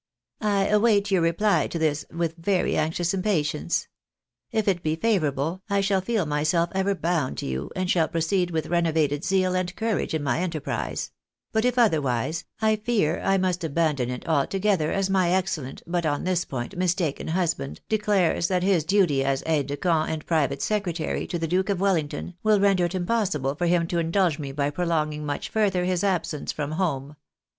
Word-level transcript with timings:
I 0.41 0.65
await 0.65 1.11
your 1.11 1.21
reply 1.21 1.67
to 1.67 1.77
this 1.77 2.05
with 2.09 2.33
very 2.35 2.75
anxious 2.75 3.13
im 3.13 3.21
patience. 3.21 3.87
If 4.51 4.67
it 4.67 4.81
be 4.81 4.95
favourable, 4.95 5.61
I 5.69 5.81
shall 5.81 6.01
feel 6.01 6.25
myself 6.25 6.71
ever 6.73 6.95
bound 6.95 7.37
to 7.37 7.45
you, 7.45 7.69
and 7.75 7.87
shall 7.87 8.07
proceed 8.07 8.49
with 8.49 8.65
renovated 8.65 9.23
zeal 9.23 9.53
and 9.53 9.75
courage 9.75 10.15
in 10.15 10.23
my 10.23 10.39
enter 10.39 10.59
MKS. 10.59 11.11
BAENABY 11.53 11.53
ACCELERATES 11.53 11.53
BUSINESS. 11.53 11.53
255 11.53 11.53
prise; 11.53 11.53
but 11.53 11.65
if 11.65 11.77
otherwise, 11.77 12.45
I 12.63 12.75
fear 12.77 13.21
I 13.23 13.37
must 13.37 13.63
abandon 13.63 14.09
it 14.09 14.27
altogether, 14.27 14.91
as 14.91 15.09
my 15.11 15.29
excellent, 15.29 15.83
but, 15.85 16.07
on 16.07 16.23
this 16.23 16.45
point, 16.45 16.75
mistaken 16.75 17.27
husband, 17.27 17.81
declares 17.87 18.47
that 18.47 18.63
his 18.63 18.83
duty 18.83 19.23
as 19.23 19.43
aide 19.45 19.67
de 19.67 19.77
camp 19.77 20.09
and 20.09 20.25
private 20.25 20.63
secretary 20.63 21.27
to 21.27 21.37
the 21.37 21.47
Duke 21.47 21.69
of 21.69 21.79
Welling 21.79 22.09
ton, 22.09 22.33
will 22.41 22.59
render 22.59 22.85
it 22.85 22.95
impossible 22.95 23.53
for 23.53 23.67
him 23.67 23.85
to 23.89 23.99
indulge 23.99 24.39
me 24.39 24.51
by 24.51 24.71
prolonging 24.71 25.27
much 25.27 25.49
further 25.49 25.85
his 25.85 26.03
absence 26.03 26.51
from 26.51 26.71
home. 26.71 27.17